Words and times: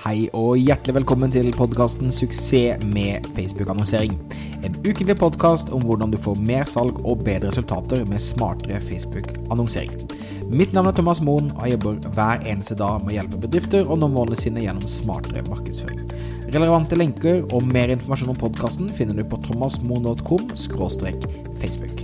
Hei 0.00 0.30
og 0.32 0.54
hjertelig 0.56 0.94
velkommen 0.96 1.28
til 1.28 1.50
podkasten 1.52 2.08
'Suksess 2.08 2.86
med 2.88 3.26
Facebook-annonsering'. 3.36 4.16
En 4.64 4.76
ukentlig 4.80 5.16
podkast 5.20 5.68
om 5.76 5.82
hvordan 5.82 6.10
du 6.10 6.16
får 6.18 6.40
mer 6.40 6.64
salg 6.64 7.04
og 7.04 7.24
bedre 7.24 7.48
resultater 7.48 8.06
med 8.08 8.18
smartere 8.18 8.80
Facebook-annonsering. 8.80 9.92
Mitt 10.48 10.72
navn 10.72 10.88
er 10.88 10.92
Thomas 10.92 11.20
Moen, 11.20 11.52
og 11.56 11.68
jeg 11.68 11.72
jobber 11.76 12.08
hver 12.14 12.40
eneste 12.46 12.74
dag 12.74 13.04
med 13.04 13.12
å 13.12 13.16
hjelpe 13.18 13.40
bedrifter 13.44 13.84
å 13.84 13.96
nå 13.96 14.08
målene 14.08 14.40
sine 14.40 14.64
gjennom 14.64 14.88
smartere 14.88 15.44
markedsføring. 15.50 16.00
Relevante 16.54 16.96
lenker 16.96 17.44
og 17.52 17.62
mer 17.68 17.92
informasjon 17.92 18.32
om 18.32 18.40
podkasten 18.40 18.88
finner 18.88 19.14
du 19.14 19.24
på 19.24 19.36
thomasmoen.com 19.44 20.48
facebook. 21.60 21.99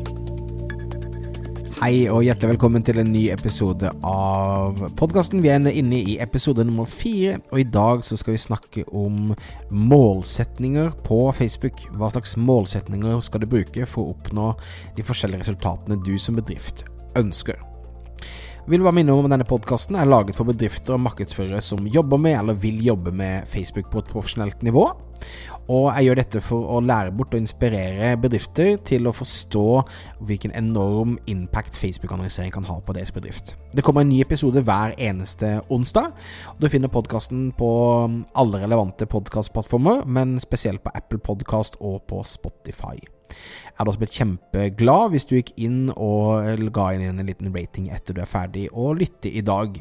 Hei 1.77 2.07
og 2.09 2.23
hjertelig 2.25 2.55
velkommen 2.55 2.81
til 2.81 2.97
en 3.03 3.11
ny 3.13 3.27
episode 3.29 3.91
av 4.09 4.79
podkasten. 4.97 5.43
Vi 5.45 5.51
er 5.53 5.61
inne 5.69 5.99
i 6.01 6.15
episode 6.25 6.65
nummer 6.65 6.89
fire, 6.89 7.35
og 7.53 7.61
i 7.61 7.67
dag 7.69 8.01
så 8.01 8.17
skal 8.17 8.33
vi 8.33 8.41
snakke 8.41 8.85
om 8.97 9.35
målsetninger 9.69 10.95
på 11.05 11.21
Facebook. 11.37 11.85
Hva 12.01 12.09
slags 12.15 12.33
målsetninger 12.41 13.21
skal 13.29 13.45
du 13.45 13.51
bruke 13.53 13.85
for 13.93 14.07
å 14.07 14.17
oppnå 14.17 14.55
de 14.97 15.05
forskjellige 15.05 15.45
resultatene 15.45 16.01
du 16.01 16.15
som 16.17 16.41
bedrift 16.41 16.87
ønsker. 17.21 17.61
Vil 18.67 18.83
bare 18.83 18.97
minne 18.99 19.15
om 19.15 19.29
at 19.29 19.31
denne 19.31 19.47
podkasten 19.47 19.95
er 19.95 20.09
laget 20.09 20.35
for 20.35 20.49
bedrifter 20.49 20.97
og 20.97 21.05
markedsførere 21.05 21.61
som 21.63 21.87
jobber 21.87 22.19
med 22.19 22.35
eller 22.35 22.57
vil 22.59 22.81
jobbe 22.83 23.13
med 23.15 23.47
Facebook 23.47 23.93
på 23.93 24.03
et 24.03 24.11
profesjonelt 24.11 24.65
nivå. 24.67 24.89
Og 25.71 25.87
jeg 25.95 26.09
gjør 26.09 26.19
dette 26.19 26.43
for 26.43 26.67
å 26.75 26.81
lære 26.83 27.15
bort 27.15 27.35
og 27.35 27.43
inspirere 27.43 28.13
bedrifter 28.19 28.75
til 28.87 29.07
å 29.07 29.15
forstå 29.15 29.65
hvilken 30.27 30.55
enorm 30.59 31.17
impact 31.31 31.79
Facebook-annonsering 31.79 32.55
kan 32.55 32.67
ha 32.67 32.79
på 32.83 32.95
deres 32.99 33.15
bedrift. 33.15 33.55
Det 33.75 33.87
kommer 33.87 34.03
en 34.03 34.11
ny 34.11 34.21
episode 34.27 34.63
hver 34.67 34.95
eneste 34.99 35.61
onsdag. 35.71 36.11
Du 36.59 36.67
finner 36.71 36.91
podkasten 36.91 37.53
på 37.59 37.71
alle 38.35 38.63
relevante 38.67 39.07
podkastplattformer, 39.11 40.07
men 40.07 40.41
spesielt 40.43 40.83
på 40.83 40.95
Apple 40.95 41.23
Podcast 41.23 41.79
og 41.81 42.03
på 42.11 42.23
Spotify. 42.27 42.99
Jeg 43.29 43.79
hadde 43.79 43.93
også 43.93 44.03
blitt 44.03 44.17
kjempeglad 44.17 45.13
hvis 45.13 45.29
du 45.29 45.37
gikk 45.37 45.53
inn 45.61 45.91
og 45.93 46.71
ga 46.75 46.91
inn 46.95 47.07
en 47.11 47.27
liten 47.27 47.53
rating 47.55 47.91
etter 47.93 48.17
du 48.17 48.23
er 48.25 48.31
ferdig 48.31 48.69
å 48.73 48.93
lytte 48.97 49.33
i 49.33 49.45
dag. 49.45 49.77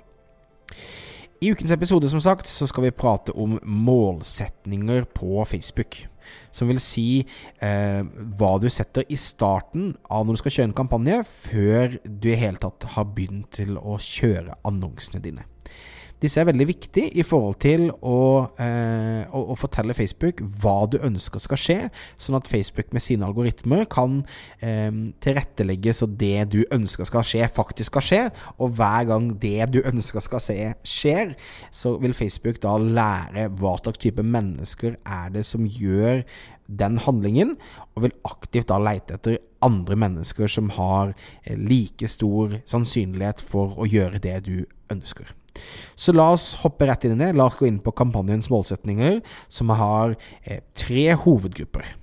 I 1.44 1.52
ukens 1.52 1.72
episode 1.76 2.10
som 2.10 2.22
sagt, 2.24 2.48
så 2.48 2.68
skal 2.68 2.88
vi 2.88 2.96
prate 2.96 3.34
om 3.36 3.58
målsetninger 3.62 5.06
på 5.14 5.44
Facebook. 5.46 5.98
Som 6.56 6.72
vil 6.72 6.80
si 6.82 7.26
eh, 7.62 8.02
hva 8.40 8.54
du 8.58 8.66
setter 8.74 9.06
i 9.12 9.18
starten 9.20 9.92
av 10.10 10.26
når 10.26 10.38
du 10.38 10.42
skal 10.42 10.56
kjøre 10.56 10.70
en 10.72 10.78
kampanje, 10.80 11.20
før 11.52 11.98
du 12.06 12.30
i 12.32 12.40
hele 12.40 12.62
tatt 12.62 12.88
har 12.96 13.12
begynt 13.14 13.52
til 13.60 13.76
å 13.78 14.00
kjøre 14.02 14.58
annonsene 14.66 15.22
dine. 15.22 15.46
Disse 16.24 16.40
er 16.40 16.48
veldig 16.48 16.66
viktige 16.70 17.10
i 17.20 17.24
forhold 17.28 17.58
til 17.60 17.90
å, 17.92 18.48
eh, 18.62 19.28
å, 19.36 19.42
å, 19.52 19.58
fortelle 19.60 19.96
Facebook 19.98 20.40
hva 20.62 20.86
du 20.88 20.96
ønsker 21.04 21.44
skal 21.44 21.60
skje, 21.60 21.78
sånn 22.16 22.38
at 22.40 22.48
Facebook 22.48 22.94
med 22.96 23.04
sine 23.04 23.28
algoritmer 23.28 23.84
kan 23.92 24.22
eh, 24.64 24.96
tilrettelegge 25.24 25.96
så 25.98 26.08
det 26.08 26.48
du 26.56 26.62
ønsker 26.72 27.10
skal 27.10 27.28
skje, 27.28 27.44
faktisk 27.52 27.92
skal 27.92 28.08
skje. 28.08 28.22
Og 28.56 28.78
hver 28.80 29.10
gang 29.12 29.30
det 29.44 29.70
du 29.76 29.82
ønsker 29.84 30.24
skal 30.24 30.44
skje, 30.44 30.72
skjer, 30.88 31.36
så 31.76 31.98
vil 32.00 32.16
Facebook 32.16 32.64
da 32.64 32.78
lære 32.80 33.50
hva 33.60 33.76
slags 33.82 34.00
type 34.02 34.24
mennesker 34.24 34.96
er 35.04 35.36
det 35.36 35.44
som 35.48 35.68
gjør 35.68 36.24
den 36.66 36.98
handlingen, 37.04 37.58
og 37.94 38.08
vil 38.08 38.20
aktivt 38.26 38.72
da 38.72 38.80
leite 38.82 39.20
etter 39.20 39.42
andre 39.66 40.00
mennesker 40.00 40.50
som 40.50 40.72
har 40.80 41.14
eh, 41.44 41.58
like 41.60 42.08
stor 42.10 42.62
sannsynlighet 42.66 43.44
for 43.44 43.76
å 43.78 43.90
gjøre 43.90 44.24
det 44.24 44.40
du 44.48 44.56
ønsker. 44.94 45.36
Så 45.96 46.16
la 46.16 46.32
oss 46.36 46.54
hoppe 46.64 46.88
rett 46.90 47.06
inn 47.08 47.16
i 47.18 47.22
det. 47.24 47.34
La 47.38 47.48
oss 47.50 47.58
gå 47.60 47.70
inn 47.70 47.82
på 47.84 47.94
kampanjens 47.96 48.50
målsetninger, 48.54 49.22
som 49.48 49.72
har 49.76 50.18
eh, 50.44 50.62
tre 50.78 51.12
hovedgrupper. 51.26 51.94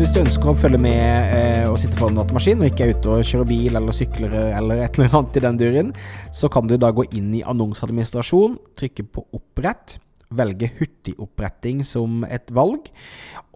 Hvis 0.00 0.14
du 0.16 0.22
ønsker 0.22 0.48
å 0.48 0.56
følge 0.56 0.78
med 0.80 1.32
eh, 1.36 1.66
og 1.68 1.74
sitte 1.80 1.98
foran 1.98 2.16
datamaskin, 2.16 2.62
og 2.62 2.70
ikke 2.70 2.86
er 2.86 2.94
ute 2.96 3.16
og 3.16 3.26
kjører 3.28 3.48
bil 3.50 3.76
eller 3.76 3.96
sykler 3.96 4.36
eller 4.56 4.84
et 4.86 4.96
eller 4.96 5.18
annet 5.18 5.36
i 5.36 5.42
den 5.44 5.58
duren, 5.60 5.90
så 6.32 6.48
kan 6.52 6.70
du 6.70 6.78
da 6.80 6.88
gå 6.96 7.04
inn 7.12 7.34
i 7.36 7.42
annonseadministrasjon, 7.44 8.56
trykke 8.80 9.04
på 9.12 9.26
opprett 9.36 9.98
velge 10.30 10.70
hurtigoppretting 10.78 11.84
som 11.86 12.24
et 12.28 12.50
valg. 12.54 12.90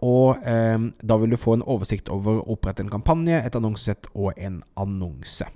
Og 0.05 0.41
eh, 0.45 0.77
da 1.01 1.19
vil 1.21 1.33
du 1.33 1.39
få 1.39 1.57
en 1.57 1.65
oversikt 1.65 2.11
over 2.13 2.41
å 2.41 2.55
opprette 2.55 2.83
en 2.85 2.91
kampanje, 2.93 3.39
et 3.39 3.55
annonsesett 3.55 4.11
og 4.13 4.35
en 4.35 4.61
annonse. 4.79 5.47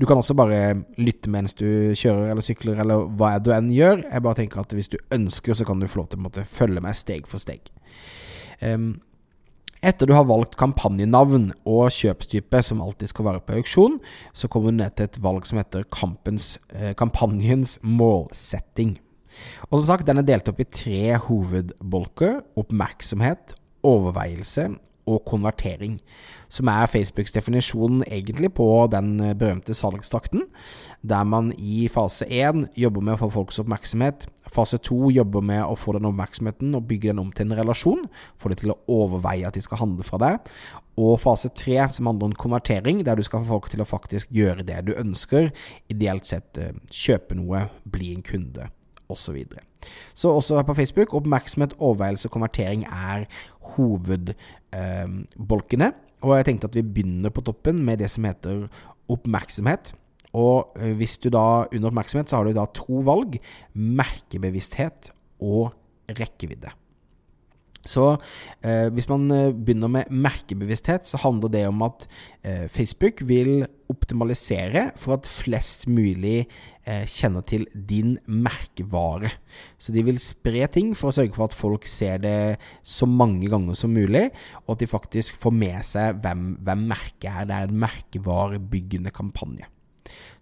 Du 0.00 0.06
kan 0.08 0.18
også 0.18 0.34
bare 0.38 0.82
lytte 0.98 1.30
mens 1.30 1.54
du 1.58 1.66
kjører 1.94 2.32
eller 2.32 2.44
sykler, 2.44 2.80
eller 2.82 3.06
hva 3.18 3.36
du 3.42 3.52
enn 3.54 3.70
gjør. 3.72 4.02
Jeg 4.08 4.24
bare 4.24 4.40
tenker 4.40 4.62
at 4.62 4.74
hvis 4.76 4.90
du 4.92 4.98
ønsker, 5.14 5.54
så 5.54 5.66
kan 5.68 5.80
du 5.80 5.88
få 5.90 6.02
lov 6.02 6.12
til 6.12 6.26
å 6.26 6.50
følge 6.50 6.82
meg 6.84 6.98
steg 6.98 7.30
for 7.30 7.42
steg. 7.42 7.70
Um, 8.62 8.96
etter 9.82 10.06
du 10.06 10.14
har 10.14 10.28
valgt 10.28 10.54
kampanjenavn 10.60 11.48
og 11.66 11.88
kjøpstype, 11.94 12.60
som 12.62 12.82
alltid 12.84 13.10
skal 13.10 13.26
være 13.26 13.42
på 13.42 13.56
auksjon, 13.58 13.96
så 14.30 14.50
kommer 14.50 14.70
du 14.70 14.78
ned 14.78 14.94
til 14.94 15.08
et 15.08 15.18
valg 15.24 15.48
som 15.48 15.58
heter 15.58 15.88
kampens, 15.90 16.54
eh, 16.70 16.92
kampanjens 16.98 17.80
målsetting. 17.82 18.94
Og 19.70 19.80
som 19.80 19.88
sagt, 19.88 20.06
den 20.06 20.22
er 20.22 20.28
delt 20.28 20.46
opp 20.52 20.60
i 20.62 20.68
tre 20.70 21.16
hovedbolker. 21.26 22.42
Oppmerksomhet, 22.62 23.56
overveielse 23.82 24.68
og 25.06 25.24
konvertering, 25.26 25.96
som 26.52 26.68
er 26.70 26.90
Facebooks 26.90 27.34
definisjon 27.34 28.02
egentlig 28.04 28.52
på 28.54 28.66
den 28.92 29.16
berømte 29.38 29.74
salgstakten, 29.74 30.44
der 31.02 31.24
man 31.24 31.52
i 31.58 31.88
fase 31.90 32.28
1 32.28 32.68
jobber 32.78 33.02
med 33.02 33.16
å 33.16 33.22
få 33.24 33.30
folks 33.38 33.58
oppmerksomhet, 33.62 34.28
fase 34.52 34.78
2 34.78 35.10
jobber 35.16 35.44
med 35.44 35.64
å 35.64 35.76
få 35.78 35.96
den 35.96 36.06
oppmerksomheten 36.10 36.76
og 36.78 36.86
bygge 36.90 37.10
den 37.10 37.22
om 37.22 37.32
til 37.32 37.48
en 37.48 37.58
relasjon, 37.58 38.04
få 38.38 38.52
dem 38.52 38.60
til 38.62 38.74
å 38.74 38.78
overveie 39.00 39.48
at 39.48 39.58
de 39.58 39.64
skal 39.64 39.82
handle 39.82 40.06
fra 40.06 40.20
deg, 40.22 40.52
og 41.00 41.16
fase 41.22 41.48
3 41.56 41.88
som 41.96 42.10
handler 42.10 42.30
om 42.30 42.36
konvertering, 42.36 43.00
der 43.06 43.16
du 43.16 43.24
skal 43.26 43.42
få 43.42 43.56
folk 43.56 43.72
til 43.72 43.82
å 43.82 43.88
faktisk 43.88 44.30
gjøre 44.34 44.66
det 44.68 44.82
du 44.86 44.94
ønsker, 44.94 45.50
ideelt 45.90 46.28
sett 46.28 46.60
eh, 46.60 46.76
kjøpe 46.92 47.38
noe, 47.38 47.66
bli 47.88 48.12
en 48.14 48.24
kunde 48.26 48.68
osv. 49.08 49.44
Så, 50.14 50.14
så 50.14 50.34
også 50.34 50.62
på 50.66 50.74
Facebook, 50.74 51.14
oppmerksomhet, 51.14 51.74
overveielse 51.78 52.28
og 52.28 52.36
konvertering 52.36 52.86
er 52.86 53.26
hovedbolkene. 53.74 55.90
Eh, 55.90 55.98
og 56.22 56.36
jeg 56.38 56.46
tenkte 56.46 56.70
at 56.70 56.78
vi 56.78 56.84
begynner 56.86 57.34
på 57.34 57.42
toppen 57.44 57.82
med 57.84 58.02
det 58.02 58.10
som 58.12 58.28
heter 58.28 58.68
oppmerksomhet. 59.10 59.92
Og 60.32 60.78
eh, 60.80 60.94
hvis 60.96 61.18
du 61.18 61.28
da 61.32 61.64
under 61.66 61.90
oppmerksomhet, 61.90 62.30
så 62.30 62.38
har 62.38 62.48
du 62.48 62.56
da 62.56 62.68
to 62.76 63.02
valg. 63.06 63.40
Merkebevissthet 63.74 65.10
og 65.42 65.74
rekkevidde. 66.12 66.72
Så 67.82 68.04
eh, 68.62 68.88
hvis 68.94 69.08
man 69.10 69.26
eh, 69.34 69.50
begynner 69.50 69.90
med 69.90 70.10
merkebevissthet, 70.10 71.06
så 71.06 71.18
handler 71.24 71.50
det 71.50 71.64
om 71.66 71.82
at 71.82 72.06
eh, 72.46 72.68
Facebook 72.70 73.24
vil 73.26 73.64
optimalisere 73.92 74.90
for 74.96 75.18
at 75.18 75.26
flest 75.28 75.88
mulig 75.90 76.46
eh, 76.86 77.02
kjenner 77.10 77.42
til 77.48 77.66
din 77.74 78.14
merkevare. 78.26 79.32
Så 79.82 79.94
de 79.94 80.06
vil 80.06 80.22
spre 80.22 80.68
ting 80.70 80.94
for 80.96 81.10
å 81.10 81.16
sørge 81.18 81.34
for 81.36 81.50
at 81.50 81.58
folk 81.58 81.90
ser 81.90 82.22
det 82.22 82.38
så 82.86 83.08
mange 83.10 83.50
ganger 83.50 83.78
som 83.78 83.92
mulig, 83.94 84.28
og 84.64 84.76
at 84.76 84.84
de 84.84 84.90
faktisk 84.94 85.38
får 85.42 85.58
med 85.58 85.82
seg 85.86 86.22
hvem, 86.22 86.52
hvem 86.62 86.88
merket 86.94 87.30
er. 87.34 87.50
Det 87.50 87.58
er 87.58 87.70
en 87.70 87.86
merkevarebyggende 87.86 89.14
kampanje. 89.14 89.68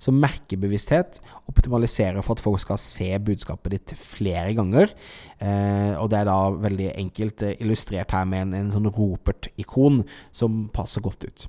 Så 0.01 0.15
merkebevissthet 0.15 1.21
optimaliserer 1.51 2.25
for 2.25 2.39
at 2.39 2.43
folk 2.45 2.63
skal 2.63 2.81
se 2.81 3.11
budskapet 3.27 3.77
ditt 3.77 3.95
flere 3.99 4.55
ganger. 4.57 4.93
Eh, 5.39 5.95
og 6.01 6.11
det 6.13 6.23
er 6.23 6.31
da 6.31 6.41
veldig 6.67 6.91
enkelt 6.97 7.47
illustrert 7.59 8.17
her 8.17 8.29
med 8.29 8.49
en, 8.49 8.59
en 8.63 8.75
sånn 8.75 8.91
ropert-ikon 8.91 10.05
som 10.33 10.67
passer 10.75 11.05
godt 11.05 11.29
ut. 11.29 11.49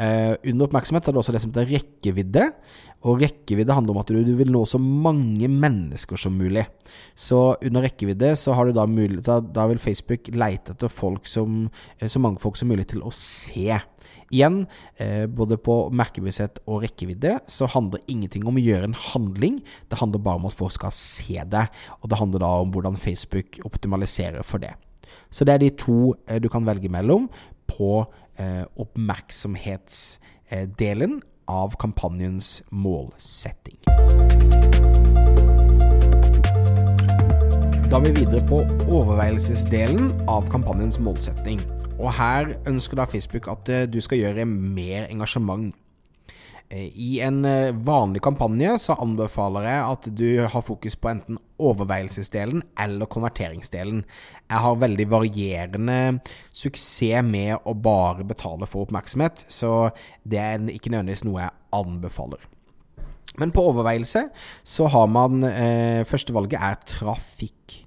Uh, 0.00 0.34
under 0.48 0.66
oppmerksomhet 0.66 1.06
er 1.06 1.14
det 1.14 1.20
også 1.20 1.34
det 1.34 1.42
som 1.42 1.52
heter 1.52 1.68
rekkevidde. 1.68 2.46
Og 3.06 3.20
rekkevidde 3.20 3.74
handler 3.74 3.96
om 3.96 4.00
at 4.00 4.10
du, 4.12 4.20
du, 4.24 4.32
vil 4.38 4.52
nå 4.54 4.62
så 4.68 4.78
mange 4.80 5.48
mennesker 5.50 6.20
som 6.20 6.36
mulig. 6.38 6.64
Så 7.18 7.56
under 7.58 7.84
rekkevidde 7.84 8.32
så 8.38 8.54
har 8.56 8.68
du 8.68 8.76
da 8.76 8.86
mulighet 8.88 9.26
da, 9.26 9.40
da 9.42 9.66
vil 9.70 9.82
Facebook 9.82 10.30
leite 10.38 10.76
etter 10.76 10.92
folk 10.92 11.26
som, 11.30 11.64
eh, 11.98 12.08
så 12.08 12.22
mange 12.22 12.40
folk 12.42 12.56
som 12.58 12.70
mulig 12.70 12.86
til 12.92 13.02
å 13.04 13.12
se. 13.14 13.80
Igjen, 14.32 14.62
uh, 15.02 15.26
både 15.28 15.58
på 15.60 15.76
merkebevissthet 15.92 16.62
og 16.64 16.86
rekkevidde 16.86 17.36
så 17.50 17.68
handler 17.74 18.06
ingenting 18.10 18.46
om 18.48 18.56
å 18.56 18.64
gjøre 18.64 18.88
en 18.90 19.00
handling. 19.10 19.60
Det 19.92 20.00
handler 20.00 20.24
bare 20.24 20.40
om 20.40 20.48
at 20.48 20.56
folk 20.56 20.74
skal 20.78 20.94
se 20.96 21.42
det. 21.42 21.66
Og 22.00 22.08
det 22.10 22.22
handler 22.22 22.46
da 22.46 22.54
om 22.62 22.72
hvordan 22.72 22.96
Facebook 22.98 23.60
optimaliserer 23.68 24.46
for 24.46 24.62
det. 24.62 24.72
Så 25.32 25.44
det 25.44 25.54
er 25.54 25.64
de 25.64 25.74
to 25.76 26.14
uh, 26.14 26.38
du 26.40 26.48
kan 26.52 26.64
velge 26.64 26.90
mellom 26.92 27.28
på 27.72 27.90
eh, 28.02 28.21
oppmerksomhetsdelen 28.80 31.20
av 31.50 31.74
kampanjens 31.82 32.62
målsetting. 32.70 33.78
Da 37.92 37.98
er 37.98 38.04
vi 38.06 38.12
videre 38.22 38.40
på 38.48 38.62
overveielsesdelen 38.88 40.12
av 40.30 40.46
kampanjens 40.52 40.96
målsetting. 41.02 41.60
Og 42.00 42.08
her 42.16 42.54
ønsker 42.66 42.96
da 42.96 43.04
Facebook 43.04 43.50
at 43.52 43.68
eh, 43.68 43.84
du 43.84 44.00
skal 44.00 44.22
gjøre 44.22 44.46
mer 44.48 45.04
engasjement. 45.12 45.74
I 46.72 47.18
en 47.20 47.42
vanlig 47.84 48.22
kampanje 48.24 48.78
så 48.80 48.96
anbefaler 49.04 49.66
jeg 49.66 49.80
at 49.90 50.06
du 50.16 50.28
har 50.40 50.64
fokus 50.64 50.96
på 50.96 51.10
enten 51.10 51.36
overveielsesdelen 51.60 52.62
eller 52.80 53.10
konverteringsdelen. 53.12 54.00
Jeg 54.48 54.64
har 54.64 54.80
veldig 54.80 55.06
varierende 55.12 55.98
suksess 56.48 57.26
med 57.28 57.68
å 57.68 57.76
bare 57.76 58.24
betale 58.24 58.68
for 58.70 58.86
oppmerksomhet, 58.86 59.44
så 59.52 59.90
det 60.24 60.40
er 60.40 60.64
ikke 60.72 60.94
nødvendigvis 60.94 61.26
noe 61.28 61.44
jeg 61.44 61.56
anbefaler. 61.76 62.48
Men 63.40 63.52
på 63.54 63.64
overveielse 63.70 64.26
så 64.64 64.88
har 64.92 65.08
man 65.08 65.44
eh, 65.48 66.02
Førstevalget 66.08 66.60
er 66.60 66.80
trafikk. 66.88 67.78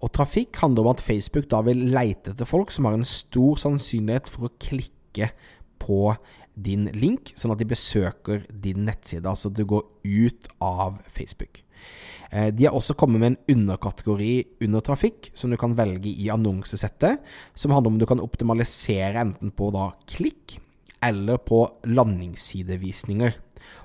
Og 0.00 0.12
trafikk 0.12 0.56
handler 0.62 0.86
om 0.86 0.94
at 0.94 1.04
Facebook 1.04 1.48
da 1.52 1.60
vil 1.66 1.88
leite 1.92 2.32
etter 2.32 2.48
folk 2.48 2.72
som 2.72 2.88
har 2.88 2.96
en 2.96 3.08
stor 3.08 3.60
sannsynlighet 3.60 4.30
for 4.32 4.48
å 4.48 4.56
klikke 4.62 5.30
på 5.82 6.00
din 6.56 6.88
link, 6.96 7.34
sånn 7.36 7.52
at 7.52 7.60
de 7.60 7.68
besøker 7.68 8.44
din 8.50 8.86
nettside. 8.88 9.28
Altså 9.28 9.50
at 9.52 9.58
du 9.58 9.64
går 9.68 9.84
ut 10.04 10.48
av 10.64 11.00
Facebook. 11.12 11.62
Eh, 12.30 12.48
de 12.54 12.66
har 12.66 12.76
også 12.76 12.96
kommet 12.98 13.20
med 13.20 13.32
en 13.32 13.56
underkategori 13.56 14.32
under 14.64 14.84
trafikk, 14.84 15.30
som 15.36 15.52
du 15.52 15.58
kan 15.60 15.76
velge 15.78 16.10
i 16.10 16.30
annonsesettet, 16.32 17.20
som 17.54 17.74
handler 17.74 17.92
om 17.92 17.98
du 18.00 18.06
kan 18.08 18.22
optimalisere 18.24 19.22
enten 19.22 19.52
på 19.54 19.70
da 19.74 19.90
klikk 20.08 20.58
eller 21.04 21.38
på 21.44 21.62
landingssidevisninger. 21.86 23.36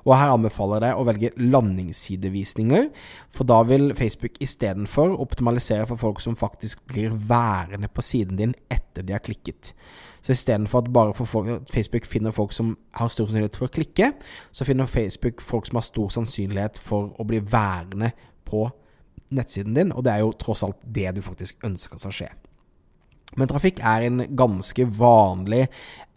Og 0.06 0.16
her 0.18 0.34
anbefaler 0.34 0.80
jeg 0.80 0.86
deg 0.86 1.02
å 1.02 1.08
velge 1.08 1.32
landingssidevisninger, 1.40 2.88
for 3.34 3.50
da 3.50 3.62
vil 3.68 3.92
Facebook 3.98 4.40
istedenfor 4.44 5.18
optimalisere 5.22 5.88
for 5.90 6.02
folk 6.02 6.22
som 6.24 6.38
faktisk 6.40 6.84
blir 6.90 7.14
værende 7.14 7.90
på 7.92 8.06
siden 8.06 8.40
din 8.40 8.56
etter 8.72 9.06
de 9.06 9.16
har 9.16 9.24
klikket. 9.26 9.74
Så 10.22 10.36
istedenfor 10.36 10.84
at 10.84 10.92
bare 10.94 11.14
folk, 11.18 11.50
Facebook 11.74 12.06
finner 12.06 12.34
folk 12.36 12.54
som 12.54 12.76
har 12.98 13.10
stor 13.10 13.26
sannsynlighet 13.26 13.58
for 13.58 13.70
å 13.70 13.74
klikke, 13.74 14.12
så 14.54 14.68
finner 14.68 14.90
Facebook 14.90 15.42
folk 15.42 15.70
som 15.70 15.80
har 15.80 15.88
stor 15.88 16.14
sannsynlighet 16.14 16.78
for 16.82 17.16
å 17.18 17.26
bli 17.26 17.42
værende 17.42 18.12
på 18.46 18.68
nettsiden 19.32 19.76
din, 19.78 19.94
og 19.96 20.06
det 20.06 20.14
er 20.14 20.26
jo 20.26 20.34
tross 20.38 20.64
alt 20.68 20.80
det 20.84 21.16
du 21.16 21.22
faktisk 21.26 21.64
ønsker 21.66 22.02
skal 22.02 22.16
skje. 22.16 22.30
Men 23.40 23.48
trafikk 23.48 23.80
er 23.88 24.06
en 24.06 24.24
ganske 24.36 24.86
vanlig 24.98 25.64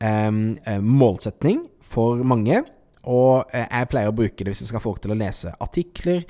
eh, 0.02 0.78
målsetning 0.82 1.62
for 1.84 2.22
mange. 2.26 2.64
Og 3.10 3.50
eh, 3.54 3.66
jeg 3.66 3.90
pleier 3.92 4.12
å 4.12 4.16
bruke 4.16 4.38
det 4.38 4.52
hvis 4.52 4.64
jeg 4.64 4.70
skal 4.72 4.82
få 4.82 4.92
folk 4.92 5.02
til 5.04 5.14
å 5.14 5.18
lese 5.18 5.54
artikler, 5.64 6.24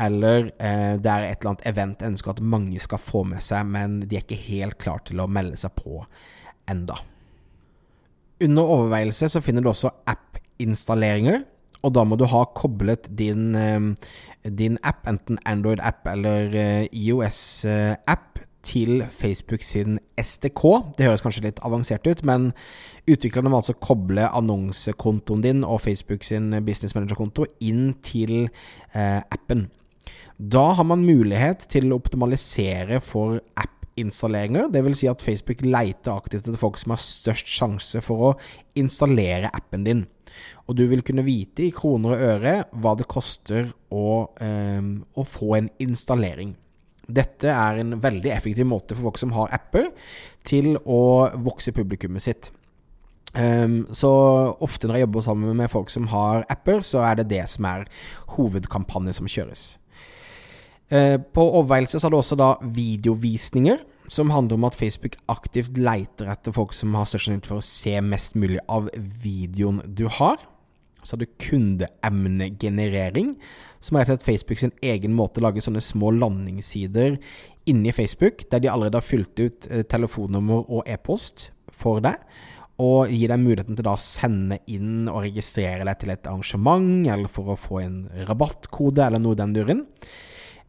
eller 0.00 0.50
eh, 0.58 0.94
det 1.00 1.10
er 1.10 1.26
et 1.28 1.38
eller 1.38 1.54
annet 1.54 1.66
event 1.70 2.04
jeg 2.04 2.14
ønsker 2.14 2.34
at 2.34 2.44
mange 2.54 2.82
skal 2.82 3.02
få 3.02 3.24
med 3.28 3.44
seg, 3.44 3.66
men 3.68 3.98
de 4.04 4.18
er 4.18 4.24
ikke 4.24 4.40
helt 4.46 4.78
klar 4.80 5.02
til 5.06 5.22
å 5.22 5.30
melde 5.30 5.60
seg 5.60 5.74
på 5.78 6.02
enda. 6.70 6.98
Under 8.44 8.76
overveielse 8.76 9.30
så 9.30 9.42
finner 9.44 9.64
du 9.64 9.70
også 9.70 9.92
app-installeringer. 10.10 11.44
Og 11.84 11.92
da 11.92 12.00
må 12.08 12.16
du 12.16 12.24
ha 12.32 12.46
koblet 12.56 13.10
din, 13.12 13.52
eh, 13.54 14.48
din 14.48 14.78
app, 14.82 15.04
enten 15.08 15.38
Android-app 15.44 16.08
eller 16.14 16.56
eh, 16.56 16.86
IOS-app, 16.92 18.33
til 18.64 19.04
Facebook 19.12 19.62
sin 19.66 19.98
STK. 20.20 20.62
Det 20.98 21.06
høres 21.08 21.22
kanskje 21.24 21.44
litt 21.46 21.60
avansert 21.66 22.06
ut, 22.08 22.24
men 22.26 22.50
utviklerne 23.10 23.52
må 23.52 23.60
altså 23.60 23.76
koble 23.76 24.26
annonsekontoen 24.26 25.44
din 25.44 25.64
og 25.64 25.82
Facebook 25.84 26.24
sin 26.26 26.50
business 26.64 26.96
manager-konto 26.96 27.46
inn 27.64 27.92
til 28.04 28.46
eh, 28.94 29.20
appen. 29.20 29.68
Da 30.38 30.72
har 30.78 30.86
man 30.88 31.04
mulighet 31.06 31.68
til 31.70 31.92
å 31.92 32.00
optimalisere 32.00 32.98
for 33.04 33.38
app-installeringer. 33.60 34.70
Dvs. 34.72 34.98
Si 35.02 35.10
at 35.10 35.22
Facebook 35.22 35.62
leiter 35.66 36.16
aktivt 36.16 36.48
etter 36.48 36.58
folk 36.60 36.80
som 36.80 36.96
har 36.96 37.02
størst 37.02 37.50
sjanse 37.50 38.02
for 38.04 38.30
å 38.30 38.34
installere 38.78 39.52
appen 39.54 39.86
din. 39.86 40.04
Og 40.66 40.78
du 40.78 40.86
vil 40.90 41.04
kunne 41.06 41.26
vite 41.26 41.68
i 41.68 41.72
kroner 41.74 42.16
og 42.16 42.26
øre 42.32 42.54
hva 42.72 42.96
det 42.98 43.06
koster 43.10 43.70
å, 43.94 44.28
eh, 44.42 44.82
å 45.14 45.22
få 45.22 45.56
en 45.60 45.70
installering. 45.78 46.56
Dette 47.06 47.50
er 47.52 47.80
en 47.80 47.96
veldig 48.02 48.32
effektiv 48.32 48.68
måte 48.68 48.96
for 48.96 49.10
folk 49.10 49.20
som 49.20 49.34
har 49.36 49.52
apper, 49.54 49.90
til 50.44 50.74
å 50.84 51.30
vokse 51.44 51.72
publikummet 51.76 52.24
sitt. 52.24 52.50
Um, 53.34 53.82
så 53.90 54.10
ofte 54.62 54.86
når 54.86 55.00
jeg 55.00 55.06
jobber 55.08 55.24
sammen 55.26 55.56
med 55.58 55.70
folk 55.72 55.90
som 55.90 56.06
har 56.12 56.44
apper, 56.52 56.84
så 56.86 57.02
er 57.02 57.18
det 57.18 57.30
det 57.32 57.42
som 57.50 57.66
er 57.66 57.88
hovedkampanjen 58.36 59.16
som 59.16 59.30
kjøres. 59.30 59.74
Uh, 60.92 61.18
på 61.18 61.42
overveielse 61.42 61.98
så 61.98 62.06
har 62.06 62.14
du 62.14 62.20
også 62.20 62.38
da 62.38 62.54
videovisninger, 62.62 63.82
som 64.12 64.30
handler 64.30 64.60
om 64.60 64.66
at 64.68 64.76
Facebook 64.76 65.16
aktivt 65.32 65.78
leiter 65.80 66.28
etter 66.30 66.54
folk 66.54 66.74
som 66.76 66.94
har 66.94 67.08
størst 67.08 67.32
nytte 67.32 67.50
for 67.50 67.62
å 67.62 67.66
se 67.66 67.96
mest 68.04 68.36
mulig 68.38 68.60
av 68.68 68.90
videoen 69.24 69.80
du 69.96 70.06
har. 70.12 70.38
Så 71.04 71.14
har 71.14 71.22
du 71.22 71.36
kundeemnegenerering, 71.44 73.34
som 73.84 73.96
er 73.96 74.00
rett 74.04 74.10
og 74.10 74.16
slett 74.16 74.28
Facebook 74.28 74.58
sin 74.62 74.74
egen 74.82 75.14
måte 75.16 75.40
å 75.40 75.44
lage 75.46 75.62
sånne 75.64 75.82
små 75.84 76.10
landingssider 76.16 77.18
inni 77.70 77.92
Facebook, 77.92 78.44
der 78.50 78.64
de 78.64 78.72
allerede 78.72 78.98
har 79.00 79.06
fylt 79.06 79.38
ut 79.40 79.68
eh, 79.70 79.84
telefonnummer 79.88 80.64
og 80.64 80.88
e-post 80.90 81.50
for 81.72 82.00
deg. 82.04 82.16
Og 82.82 83.10
gir 83.12 83.30
deg 83.30 83.38
muligheten 83.38 83.76
til 83.78 83.86
å 83.86 83.94
sende 84.00 84.58
inn 84.66 85.06
og 85.06 85.22
registrere 85.28 85.86
deg 85.86 85.98
til 86.00 86.14
et 86.14 86.26
arrangement, 86.26 87.06
eller 87.06 87.30
for 87.30 87.52
å 87.52 87.60
få 87.60 87.82
en 87.84 87.98
rabattkode, 88.26 89.04
eller 89.04 89.22
noe 89.22 89.36
i 89.36 89.40
den 89.42 89.54
duren. 89.54 89.84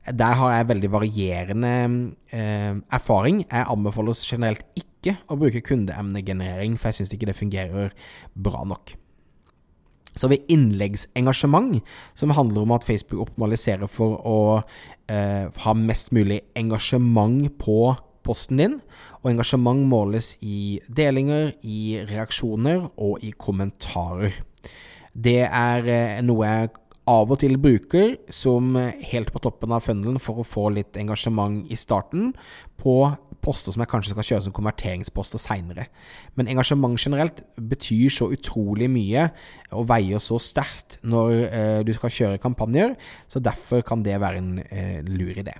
Der 0.05 0.37
har 0.37 0.51
jeg 0.53 0.69
veldig 0.69 0.91
varierende 0.93 1.71
eh, 2.29 2.75
erfaring. 2.93 3.41
Jeg 3.47 3.69
anbefaler 3.73 4.21
generelt 4.21 4.67
ikke 4.77 5.15
å 5.31 5.37
bruke 5.39 5.63
kundeemnegenerering, 5.65 6.77
for 6.77 6.91
jeg 6.91 7.01
syns 7.01 7.15
ikke 7.15 7.31
det 7.31 7.39
fungerer 7.39 7.95
bra 8.37 8.61
nok. 8.69 8.93
Så 10.15 10.27
har 10.27 10.35
vi 10.35 10.55
innleggsengasjement, 10.55 11.81
som 12.15 12.33
handler 12.35 12.63
om 12.63 12.73
at 12.75 12.87
Facebook 12.87 13.27
optimaliserer 13.27 13.89
for 13.91 14.19
å 14.23 14.39
eh, 15.11 15.51
ha 15.51 15.73
mest 15.75 16.13
mulig 16.15 16.41
engasjement 16.55 17.49
på 17.59 17.95
posten 18.25 18.61
din. 18.61 18.79
Og 19.21 19.33
engasjement 19.33 19.85
måles 19.89 20.33
i 20.41 20.79
delinger, 20.87 21.51
i 21.63 21.99
reaksjoner 22.07 22.87
og 22.95 23.23
i 23.25 23.33
kommentarer. 23.37 24.39
Det 25.15 25.43
er 25.47 25.91
eh, 25.91 26.23
noe 26.25 26.47
jeg 26.49 26.73
av 27.09 27.29
og 27.29 27.37
til 27.41 27.59
bruker 27.61 28.15
som 28.33 28.73
helt 28.77 29.29
på 29.33 29.41
toppen 29.43 29.73
av 29.75 29.83
funnelen 29.85 30.17
for 30.21 30.41
å 30.41 30.47
få 30.47 30.69
litt 30.73 30.97
engasjement 30.97 31.69
i 31.69 31.77
starten 31.77 32.31
på 32.81 32.97
poster 33.45 33.75
som 33.75 33.83
jeg 33.83 33.91
kanskje 33.91 34.13
skal 34.15 34.27
kjøre 34.29 34.45
som 34.47 34.55
konverteringsposter 34.57 35.41
seinere. 35.41 35.85
Men 36.33 36.49
engasjement 36.49 36.97
generelt 36.97 37.43
betyr 37.59 38.09
så 38.13 38.31
utrolig 38.33 38.89
mye 38.91 39.27
og 39.75 39.85
veier 39.91 40.23
så 40.23 40.39
sterkt 40.41 40.97
når 41.05 41.35
eh, 41.45 41.79
du 41.85 41.93
skal 41.97 42.15
kjøre 42.17 42.41
kampanjer, 42.41 42.95
så 43.29 43.43
derfor 43.43 43.85
kan 43.85 44.05
det 44.05 44.17
være 44.21 44.41
en 44.41 44.51
eh, 44.65 44.99
lur 45.05 45.37
idé. 45.37 45.53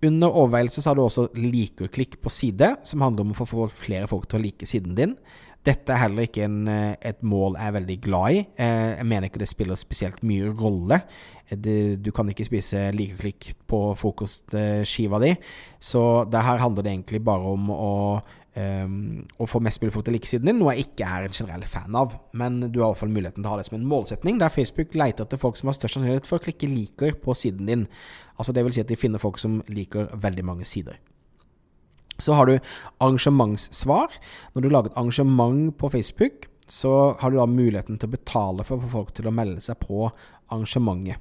Under 0.00 0.32
overveielse 0.32 0.80
så 0.80 0.90
har 0.90 0.96
du 0.96 1.02
også 1.04 1.26
likerklikk 1.36 2.16
på 2.24 2.32
side, 2.32 2.72
som 2.88 3.02
handler 3.04 3.26
om 3.26 3.34
å 3.34 3.44
få 3.44 3.66
flere 3.82 4.08
folk 4.08 4.30
til 4.30 4.40
å 4.40 4.44
like 4.46 4.68
siden 4.68 4.96
din. 4.96 5.18
Dette 5.60 5.92
er 5.92 6.00
heller 6.06 6.24
ikke 6.24 6.46
en, 6.46 6.68
eh, 6.72 6.96
et 7.04 7.20
mål 7.20 7.58
jeg 7.58 7.68
er 7.68 7.74
veldig 7.76 7.96
glad 8.00 8.32
i. 8.32 8.38
Eh, 8.56 8.96
jeg 8.96 9.06
mener 9.06 9.28
ikke 9.28 9.42
det 9.42 9.48
spiller 9.48 9.76
spesielt 9.76 10.22
mye 10.24 10.48
rolle. 10.56 11.02
Du 11.50 12.10
kan 12.14 12.28
ikke 12.30 12.46
spise 12.46 12.92
likeklikk 12.94 13.52
på 13.68 13.80
frokostskiva 13.98 15.20
di. 15.20 15.34
Så 15.78 16.24
det 16.30 16.44
her 16.46 16.62
handler 16.62 16.82
det 16.82 16.92
egentlig 16.92 17.24
bare 17.24 17.42
om 17.42 17.68
å, 17.74 18.22
um, 18.56 19.26
å 19.36 19.48
få 19.50 19.60
mest 19.60 19.82
mulig 19.82 19.92
folk 19.92 20.06
til 20.06 20.14
å 20.14 20.16
like 20.16 20.30
siden 20.30 20.46
din, 20.46 20.60
noe 20.60 20.76
jeg 20.76 20.86
ikke 20.86 21.10
er 21.10 21.26
en 21.26 21.34
generell 21.34 21.66
fan 21.66 21.98
av. 21.98 22.14
Men 22.32 22.60
du 22.60 22.78
har 22.78 22.86
i 22.86 22.92
hvert 22.92 23.02
fall 23.02 23.14
muligheten 23.16 23.42
til 23.42 23.50
å 23.50 23.56
ha 23.56 23.58
det 23.58 23.66
som 23.66 23.80
en 23.80 23.88
målsetning, 23.90 24.38
der 24.38 24.54
Facebook 24.54 24.94
leter 24.94 25.26
etter 25.26 25.42
folk 25.42 25.58
som 25.58 25.72
har 25.72 25.74
størst 25.74 25.98
sannsynlighet 25.98 26.30
for 26.30 26.38
å 26.38 26.46
klikke 26.46 26.70
'liker' 26.70 27.18
på 27.20 27.34
siden 27.34 27.66
din. 27.66 27.88
Altså 28.38 28.54
Det 28.54 28.64
vil 28.64 28.72
si 28.72 28.80
at 28.80 28.88
de 28.88 28.96
finner 28.96 29.18
folk 29.18 29.36
som 29.36 29.62
liker 29.66 30.06
veldig 30.14 30.44
mange 30.44 30.64
sider. 30.64 30.96
Så 32.20 32.36
har 32.38 32.48
du 32.48 32.54
arrangementssvar. 33.00 34.14
Når 34.54 34.64
du 34.64 34.70
lager 34.70 34.92
et 34.92 35.00
arrangement 35.00 35.74
på 35.80 35.90
Facebook, 35.92 36.48
så 36.70 37.16
har 37.18 37.30
du 37.32 37.40
da 37.40 37.48
muligheten 37.50 37.98
til 37.98 38.10
å 38.10 38.14
betale 38.14 38.66
for 38.66 38.78
å 38.78 38.86
få 38.86 38.94
folk 38.94 39.12
til 39.16 39.28
å 39.28 39.34
melde 39.34 39.62
seg 39.64 39.80
på 39.82 40.06
arrangementet. 40.06 41.18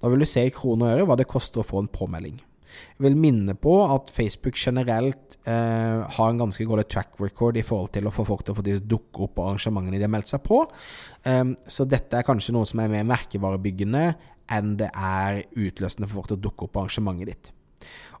Da 0.00 0.10
vil 0.10 0.24
du 0.24 0.28
se 0.28 0.46
i 0.48 0.54
kroner 0.54 0.88
og 0.88 0.94
øre 0.96 1.08
hva 1.10 1.16
det 1.20 1.28
koster 1.28 1.62
å 1.62 1.66
få 1.66 1.82
en 1.82 1.90
påmelding. 1.92 2.38
Jeg 2.68 3.04
vil 3.06 3.16
minne 3.18 3.54
på 3.58 3.74
at 3.88 4.10
Facebook 4.12 4.58
generelt 4.60 5.38
eh, 5.48 6.00
har 6.16 6.30
en 6.30 6.40
ganske 6.42 6.64
god 6.68 6.84
track 6.90 7.20
record 7.22 7.56
i 7.56 7.64
forhold 7.64 7.92
til 7.94 8.08
å 8.08 8.12
få 8.14 8.26
folk 8.28 8.44
til 8.46 8.58
å 8.58 8.80
dukke 8.92 9.24
opp 9.24 9.36
på 9.38 9.46
arrangementene 9.46 9.98
de 9.98 10.04
har 10.04 10.12
meldt 10.12 10.32
seg 10.32 10.42
på. 10.44 10.64
Um, 11.24 11.54
så 11.68 11.86
dette 11.88 12.18
er 12.18 12.26
kanskje 12.26 12.54
noe 12.56 12.68
som 12.68 12.82
er 12.82 12.92
mer 12.92 13.06
merkevarebyggende 13.08 14.04
enn 14.54 14.74
det 14.80 14.90
er 14.92 15.42
utløsende 15.56 16.08
for 16.08 16.20
folk 16.20 16.30
til 16.30 16.38
å 16.38 16.44
dukke 16.48 16.66
opp 16.66 16.74
på 16.74 16.84
arrangementet 16.84 17.32
ditt. 17.32 17.50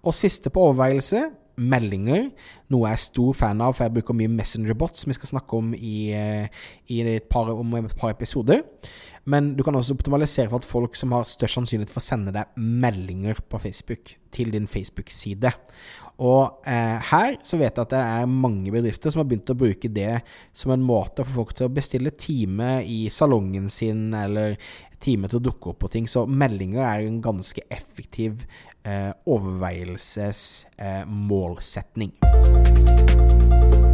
Og 0.04 0.16
siste 0.16 0.52
på 0.54 0.68
overveielse 0.70 1.26
meldinger, 1.58 2.30
noe 2.72 2.88
jeg 2.88 2.98
er 2.98 3.04
stor 3.04 3.36
fan 3.36 3.62
av, 3.64 3.74
for 3.76 3.86
jeg 3.86 3.96
bruker 3.98 4.16
mye 4.16 4.32
Messenger-bots, 4.32 5.04
som 5.04 5.12
vi 5.12 5.18
skal 5.18 5.32
snakke 5.34 5.58
om 5.58 5.74
i, 5.74 6.10
eh, 6.14 6.64
i 6.88 7.02
et 7.02 7.28
par, 7.30 7.50
om 7.52 7.76
et 7.80 7.96
par 7.98 8.14
episoder. 8.14 8.62
Men 9.28 9.50
du 9.56 9.62
kan 9.66 9.76
også 9.76 9.94
optimalisere 9.98 10.48
for 10.48 10.56
at 10.62 10.68
folk 10.68 10.96
som 10.96 11.12
har 11.12 11.24
størst 11.28 11.54
sannsynlighet 11.58 11.90
for 11.92 12.00
å 12.00 12.06
sende 12.06 12.32
deg 12.34 12.44
meldinger 12.56 13.36
på 13.44 13.58
Facebook 13.60 14.14
til 14.32 14.52
din 14.54 14.66
Facebook-side. 14.70 15.50
Og 16.24 16.62
eh, 16.66 16.98
her 17.10 17.36
så 17.46 17.56
vet 17.60 17.76
jeg 17.76 17.84
at 17.84 17.92
det 17.92 18.00
er 18.00 18.26
mange 18.30 18.70
bedrifter 18.74 19.10
som 19.12 19.20
har 19.22 19.28
begynt 19.28 19.52
å 19.52 19.58
bruke 19.58 19.88
det 19.92 20.20
som 20.56 20.72
en 20.74 20.84
måte 20.84 21.24
for 21.26 21.34
folk 21.42 21.52
til 21.58 21.66
å 21.68 21.76
bestille 21.76 22.10
time 22.18 22.70
i 22.82 23.10
salongen 23.12 23.68
sin, 23.70 24.14
eller 24.16 24.56
time 25.04 25.28
til 25.30 25.38
å 25.38 25.46
dukke 25.50 25.68
opp 25.72 25.80
på 25.84 25.92
ting. 25.94 26.06
Så 26.10 26.20
meldinger 26.26 26.80
er 26.86 26.98
en 27.04 27.22
ganske 27.24 27.62
effektiv 27.70 28.32
eh, 28.82 29.12
overveielsesmålsetning. 29.28 32.12
Eh, 32.24 33.87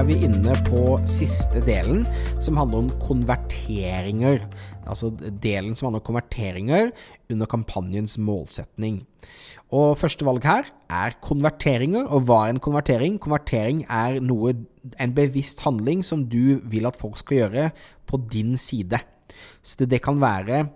er 0.00 0.06
vi 0.08 0.14
inne 0.24 0.54
på 0.64 0.94
siste 1.04 1.60
delen, 1.66 2.06
som 2.40 2.56
handler 2.56 2.86
om 2.86 2.86
konverteringer. 3.02 4.46
Altså 4.88 5.10
delen 5.12 5.74
som 5.76 5.90
handler 5.90 6.00
om 6.00 6.06
konverteringer 6.06 6.88
under 7.28 7.48
kampanjens 7.50 8.14
målsetning. 8.16 9.02
Og 9.68 9.98
første 10.00 10.24
valg 10.24 10.46
her 10.48 10.70
er 10.88 11.18
konverteringer. 11.20 12.06
Og 12.08 12.24
hva 12.30 12.46
er 12.46 12.54
en 12.54 12.62
konvertering? 12.64 13.18
Konvertering 13.20 13.82
er 13.92 14.22
noe, 14.24 14.54
en 14.96 15.12
bevisst 15.16 15.60
handling 15.66 16.00
som 16.06 16.24
du 16.32 16.62
vil 16.64 16.88
at 16.88 16.96
folk 16.96 17.20
skal 17.20 17.42
gjøre 17.42 17.68
på 18.08 18.22
din 18.32 18.56
side. 18.56 19.02
Så 19.60 19.82
det, 19.82 19.90
det 19.92 20.04
kan 20.06 20.22
være 20.22 20.70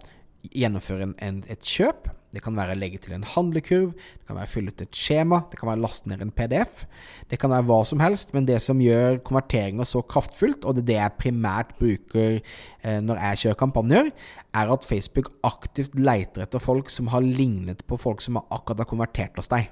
gjennomføre 0.53 1.09
en, 1.09 1.17
en, 1.25 1.41
et 1.49 1.65
kjøp. 1.65 2.13
Det 2.35 2.43
kan 2.43 2.57
være 2.59 2.75
å 2.75 2.79
legge 2.79 2.99
til 3.03 3.15
en 3.17 3.27
handlekurv, 3.35 3.93
det 3.95 4.29
kan 4.29 4.39
være 4.39 4.49
å 4.49 4.53
fylle 4.53 4.75
ut 4.75 4.83
et 4.83 4.99
skjema, 4.99 5.41
det 5.51 5.59
kan 5.61 5.71
være 5.71 5.81
å 5.81 5.85
laste 5.85 6.11
ned 6.11 6.25
en 6.25 6.33
PDF. 6.35 6.85
Det 7.31 7.39
kan 7.41 7.53
være 7.53 7.67
hva 7.69 7.81
som 7.87 8.03
helst, 8.03 8.35
men 8.35 8.49
det 8.49 8.59
som 8.65 8.81
gjør 8.83 9.21
konverteringa 9.27 9.87
så 9.89 10.03
kraftfullt, 10.11 10.67
og 10.67 10.77
det 10.77 10.85
er 10.85 10.89
det 10.91 10.99
jeg 10.99 11.19
primært 11.23 11.75
bruker 11.81 12.41
eh, 12.41 12.99
når 13.05 13.23
jeg 13.23 13.43
kjører 13.45 13.61
kampanjer, 13.61 14.11
er 14.55 14.73
at 14.75 14.89
Facebook 14.89 15.31
aktivt 15.47 15.95
leiter 15.99 16.45
etter 16.45 16.63
folk 16.63 16.91
som 16.93 17.13
har 17.15 17.25
lignet 17.25 17.85
på 17.89 17.99
folk 18.01 18.25
som 18.25 18.41
akkurat 18.43 18.83
har 18.85 18.91
konvertert 18.91 19.39
hos 19.39 19.51
deg. 19.53 19.71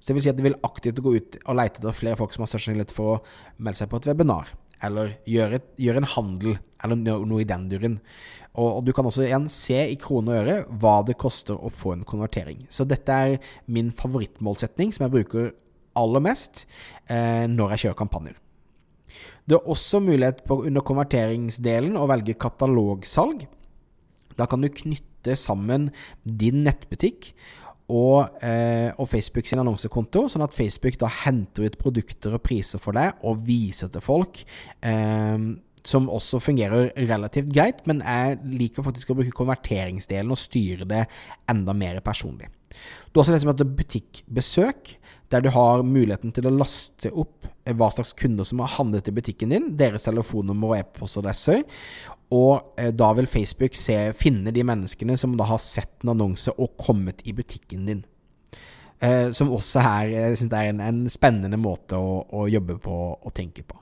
Så 0.00 0.10
det 0.10 0.18
vil 0.18 0.26
si 0.26 0.32
at 0.32 0.40
de 0.40 0.48
vil 0.48 0.58
aktivt 0.66 1.02
gå 1.04 1.14
ut 1.18 1.38
og 1.44 1.56
leite 1.58 1.80
etter 1.80 1.96
flere 1.96 2.18
folk 2.18 2.34
som 2.34 2.46
har 2.46 2.50
størst 2.50 2.70
sannsynlighet 2.70 2.94
for 2.96 3.16
å 3.18 3.22
melde 3.58 3.82
seg 3.82 3.90
på 3.92 4.00
et 4.00 4.10
webinar 4.10 4.50
eller 4.86 5.14
gjøre, 5.28 5.60
gjøre, 5.80 6.02
en 6.02 6.12
handel, 6.14 6.58
eller 6.84 7.00
noe 7.28 7.42
i 7.42 7.48
den 7.48 7.66
duren. 7.70 7.96
Og, 8.54 8.66
og, 8.66 8.80
du 8.86 8.92
kan 8.96 9.06
også 9.06 9.26
igjen 9.26 9.46
se 9.52 9.78
i 9.92 9.98
kroner 10.00 10.32
og 10.34 10.40
øre 10.40 10.78
hva 10.82 10.94
det 11.06 11.18
koster 11.20 11.58
å 11.58 11.70
få 11.72 11.94
en 11.94 12.06
konvertering. 12.08 12.64
Så 12.72 12.86
dette 12.88 13.14
er 13.14 13.52
min 13.70 13.92
favorittmålsetning, 13.96 14.94
som 14.96 15.06
jeg 15.06 15.14
bruker 15.14 15.52
aller 16.00 16.24
mest 16.24 16.64
eh, 17.10 17.46
når 17.50 17.74
jeg 17.74 17.84
kjører 17.84 18.00
kampanjer. 18.00 18.40
Det 19.50 19.58
er 19.58 19.70
også 19.70 20.00
mulighet 20.04 20.44
på 20.46 20.60
under 20.68 20.84
konverteringsdelen 20.86 21.96
å 21.98 22.06
velge 22.10 22.38
katalogsalg. 22.38 23.46
Da 24.38 24.46
kan 24.50 24.62
du 24.62 24.70
knytte 24.70 25.34
sammen 25.36 25.90
din 26.24 26.62
nettbutikk 26.64 27.32
og, 27.90 28.38
eh, 28.46 28.90
og, 28.96 29.08
Facebook 29.10 29.48
sin 29.50 29.60
annonsekonto, 29.62 30.26
sånn 30.30 30.46
at 30.46 30.54
Facebook 30.56 30.98
da 31.00 31.10
henter 31.24 31.66
ut 31.66 31.80
produkter 31.80 32.36
og 32.36 32.44
priser 32.46 32.82
for 32.82 32.96
deg 32.96 33.26
og 33.26 33.42
viser 33.46 33.90
til 33.92 34.04
folk. 34.04 34.44
Eh, 34.82 35.50
som 35.80 36.10
også 36.12 36.42
fungerer 36.44 36.90
relativt 37.08 37.52
greit, 37.54 37.86
men 37.88 38.02
jeg 38.04 38.38
liker 38.60 38.84
faktisk 38.84 39.12
å 39.12 39.16
bruke 39.16 39.32
konverteringsdelen 39.32 40.32
og 40.34 40.40
styre 40.40 40.88
det 40.88 41.06
enda 41.48 41.72
mer 41.72 42.02
personlig. 42.04 42.50
Du 42.70 43.18
har 43.18 43.24
også 43.24 43.34
det 43.34 43.42
som 43.42 43.52
heter 43.52 43.76
butikkbesøk, 43.78 44.96
der 45.30 45.44
du 45.44 45.50
har 45.54 45.84
muligheten 45.86 46.32
til 46.34 46.48
å 46.48 46.54
laste 46.54 47.12
opp 47.14 47.46
hva 47.70 47.90
slags 47.94 48.12
kunder 48.18 48.46
som 48.46 48.62
har 48.62 48.72
handlet 48.78 49.10
i 49.10 49.14
butikken 49.14 49.52
din, 49.54 49.68
deres 49.78 50.08
telefonnummer 50.08 50.72
og 50.72 50.80
e-postadresser, 50.80 51.62
og 52.34 52.78
eh, 52.78 52.92
da 52.94 53.10
vil 53.18 53.30
Facebook 53.30 53.74
se, 53.78 53.96
finne 54.18 54.54
de 54.54 54.64
menneskene 54.66 55.16
som 55.18 55.36
da 55.38 55.46
har 55.50 55.62
sett 55.62 56.04
en 56.04 56.14
annonse 56.14 56.54
og 56.56 56.76
kommet 56.78 57.22
i 57.26 57.34
butikken 57.34 57.86
din. 57.90 58.04
Eh, 59.00 59.30
som 59.32 59.50
også 59.54 59.82
jeg 60.10 60.36
synes 60.38 60.52
er 60.54 60.70
en, 60.70 60.82
en 60.84 61.04
spennende 61.10 61.58
måte 61.60 61.98
å, 61.98 62.20
å, 62.36 62.46
jobbe 62.50 62.76
på 62.82 62.96
og 63.16 63.34
tenke 63.34 63.64
på. 63.66 63.78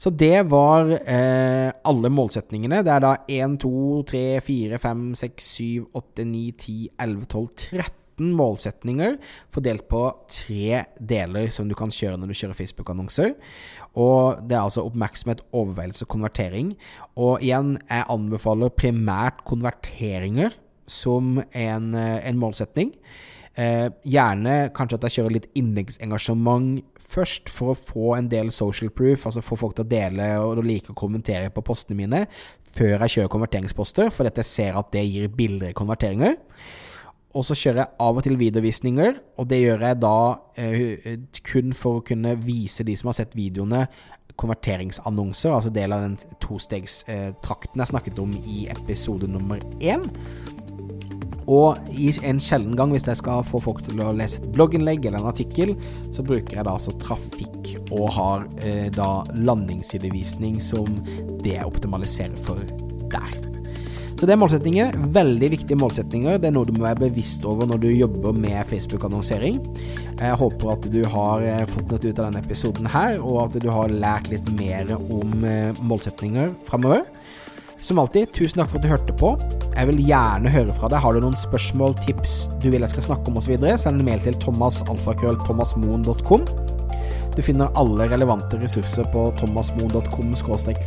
Så 0.00 0.10
det 0.16 0.46
var 0.48 0.88
eh, 0.96 1.68
alle 1.84 2.10
målsetningene. 2.12 2.80
Det 2.86 2.92
er 2.94 3.02
da 3.04 3.14
1, 3.28 3.58
2, 3.60 3.72
3, 4.08 4.22
4, 4.46 4.78
5, 4.80 5.08
6, 5.20 5.48
7, 5.60 5.64
8, 6.00 6.24
9, 6.24 6.44
10, 6.56 6.76
11, 7.04 7.26
12, 7.34 7.48
13 7.58 8.30
målsetninger 8.36 9.14
fordelt 9.52 9.86
på 9.88 10.00
tre 10.28 10.82
deler 10.96 11.52
som 11.52 11.68
du 11.68 11.76
kan 11.76 11.92
kjøre 11.92 12.18
når 12.20 12.32
du 12.32 12.38
kjører 12.40 12.56
Facebook-annonser. 12.56 13.34
Og 14.00 14.40
det 14.48 14.56
er 14.56 14.64
altså 14.64 14.86
oppmerksomhet, 14.88 15.44
overveielse 15.56 16.06
og 16.06 16.12
konvertering. 16.16 16.74
Og 17.20 17.44
igjen, 17.44 17.76
jeg 17.84 18.08
anbefaler 18.12 18.72
primært 18.72 19.44
konverteringer 19.48 20.56
som 20.90 21.38
en, 21.52 21.92
eh, 21.94 22.28
en 22.28 22.40
målsetning. 22.40 22.96
Eh, 23.58 23.88
gjerne 24.06 24.70
kanskje 24.76 25.00
at 25.00 25.04
jeg 25.08 25.16
kjører 25.18 25.34
litt 25.34 25.48
innleggsengasjement 25.58 26.84
først, 27.10 27.50
for 27.50 27.72
å 27.72 27.78
få 27.78 28.12
en 28.14 28.28
del 28.30 28.52
social 28.54 28.92
proof, 28.94 29.26
altså 29.26 29.42
få 29.42 29.58
folk 29.58 29.74
til 29.76 29.88
å 29.88 29.90
dele 29.90 30.28
og 30.38 30.62
like 30.62 30.92
å 30.92 30.98
kommentere 30.98 31.50
på 31.50 31.64
postene 31.66 31.98
mine, 31.98 32.26
før 32.76 33.02
jeg 33.02 33.16
kjører 33.16 33.32
konverteringsposter, 33.32 34.12
fordi 34.14 34.30
jeg 34.38 34.46
ser 34.46 34.78
at 34.78 34.92
det 34.94 35.02
gir 35.08 35.32
billigere 35.34 35.74
konverteringer. 35.74 36.38
Og 37.34 37.44
så 37.46 37.54
kjører 37.54 37.84
jeg 37.84 37.94
av 38.02 38.16
og 38.18 38.24
til 38.26 38.38
videovisninger, 38.38 39.18
og 39.38 39.50
det 39.50 39.60
gjør 39.60 39.84
jeg 39.86 39.98
da 40.02 40.14
eh, 40.58 41.10
kun 41.46 41.74
for 41.78 41.98
å 41.98 42.06
kunne 42.06 42.36
vise 42.42 42.86
de 42.86 42.96
som 42.98 43.10
har 43.10 43.18
sett 43.20 43.36
videoene, 43.38 43.84
konverteringsannonser, 44.40 45.52
altså 45.52 45.72
del 45.74 45.92
av 45.92 46.06
den 46.06 46.16
tostegstrakten 46.40 47.76
eh, 47.76 47.82
jeg 47.82 47.90
snakket 47.92 48.22
om 48.22 48.32
i 48.46 48.64
episode 48.72 49.28
nummer 49.30 49.60
én. 49.82 50.06
Og 51.50 51.90
i 51.90 52.12
en 52.26 52.40
sjelden 52.42 52.76
gang, 52.78 52.92
hvis 52.94 53.08
jeg 53.08 53.18
skal 53.18 53.44
få 53.46 53.58
folk 53.62 53.82
til 53.86 54.00
å 54.04 54.14
lese 54.14 54.38
et 54.38 54.50
blogginnlegg 54.54 55.08
eller 55.08 55.22
en 55.22 55.32
artikkel, 55.32 55.74
så 56.14 56.22
bruker 56.26 56.60
jeg 56.60 56.66
da 56.66 56.76
altså 56.76 56.94
trafikk 57.02 57.74
og 57.90 58.06
har 58.14 58.46
eh, 58.62 58.86
da 58.94 59.24
landingssidevisning 59.34 60.60
som 60.62 60.86
det 61.42 61.56
jeg 61.56 61.66
optimaliserer 61.66 62.38
for 62.46 62.62
der. 63.10 63.40
Så 64.20 64.26
det 64.28 64.34
er 64.34 64.40
målsettinger. 64.42 64.96
Veldig 65.16 65.48
viktige 65.54 65.78
målsettinger. 65.80 66.36
Det 66.36 66.50
er 66.50 66.52
noe 66.52 66.68
du 66.68 66.74
må 66.76 66.84
være 66.84 67.06
bevisst 67.06 67.46
over 67.48 67.64
når 67.70 67.78
du 67.80 67.86
jobber 67.88 68.36
med 68.36 68.58
Facebook-annonsering. 68.68 69.56
Jeg 70.20 70.36
håper 70.42 70.74
at 70.74 70.88
du 70.92 71.00
har 71.08 71.46
eh, 71.48 71.62
fått 71.70 71.88
noe 71.88 72.02
ut 72.04 72.18
av 72.20 72.26
denne 72.26 72.42
episoden 72.44 72.90
her, 72.92 73.16
og 73.24 73.46
at 73.46 73.56
du 73.64 73.70
har 73.72 73.88
lært 73.88 74.28
litt 74.28 74.50
mer 74.58 74.92
om 75.00 75.46
eh, 75.48 75.72
målsettinger 75.88 76.52
framover. 76.68 77.06
Som 77.80 77.98
alltid, 77.98 78.32
tusen 78.36 78.60
takk 78.60 78.70
for 78.72 78.78
at 78.80 78.84
du 78.84 78.90
hørte 78.92 79.14
på. 79.16 79.28
Jeg 79.72 79.88
vil 79.88 80.02
gjerne 80.04 80.52
høre 80.52 80.74
fra 80.76 80.88
deg. 80.92 81.00
Har 81.00 81.16
du 81.16 81.20
noen 81.24 81.38
spørsmål, 81.38 81.94
tips 82.04 82.50
du 82.60 82.68
vil 82.68 82.82
jeg 82.84 82.92
skal 82.92 83.06
snakke 83.12 83.30
om 83.30 83.38
osv., 83.40 83.54
send 83.80 83.96
en 83.96 84.06
mail 84.06 84.20
til 84.24 84.36
thomasalfakrøllthomasmoen.com. 84.44 86.42
Du 87.36 87.42
finner 87.46 87.70
alle 87.78 88.08
relevante 88.10 88.58
ressurser 88.60 89.06
på 89.12 89.28
thomasmoen.com 89.38 90.34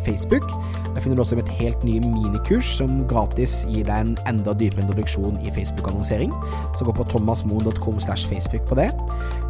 facebook. 0.06 0.46
Der 0.94 1.02
finner 1.02 1.16
du 1.16 1.22
også 1.24 1.40
et 1.40 1.50
helt 1.58 1.84
ny 1.84 2.00
minikurs 2.04 2.68
som 2.78 3.08
gratis 3.08 3.64
gir 3.70 3.88
deg 3.88 3.96
en 3.96 4.18
enda 4.28 4.54
dypere 4.54 4.84
introduksjon 4.84 5.40
i 5.42 5.54
Facebook-annonsering. 5.56 6.34
Så 6.76 6.86
gå 6.86 6.94
på 6.94 7.08
thomasmoen.com 7.10 8.00
facebook 8.00 8.68
på 8.70 8.76
det. 8.76 8.92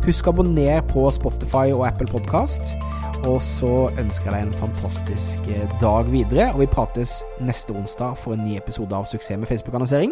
Husk 0.05 0.27
å 0.27 0.35
abonnere 0.35 0.83
på 0.93 1.09
Spotify 1.11 1.73
og 1.73 1.87
Apple 1.89 2.07
Podkast. 2.07 2.75
Og 3.23 3.41
så 3.41 3.89
ønsker 3.99 4.27
jeg 4.27 4.33
deg 4.33 4.49
en 4.49 4.57
fantastisk 4.59 5.45
eh, 5.47 5.77
dag 5.81 6.09
videre, 6.11 6.49
og 6.53 6.59
vi 6.59 6.67
prates 6.71 7.21
neste 7.39 7.71
onsdag 7.71 8.17
for 8.19 8.35
en 8.35 8.43
ny 8.43 8.57
episode 8.59 8.95
av 8.95 9.07
Suksess 9.07 9.39
med 9.39 9.47
Facebook-annonsering. 9.47 10.11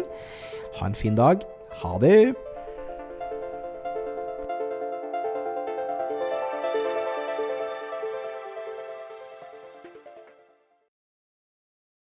Ha 0.78 0.88
en 0.88 0.96
fin 0.96 1.18
dag. 1.18 1.44
Ha 1.82 1.98
det! 2.00 2.51